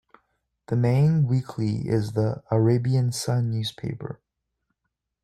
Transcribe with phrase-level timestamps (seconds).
[0.65, 4.19] The main weekly is the "Arabian Sun" newspaper.